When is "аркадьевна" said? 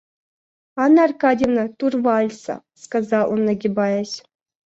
1.07-1.63